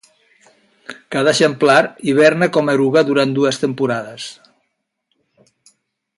[1.15, 4.27] Cada exemplar hiberna com a eruga durant dues temporades.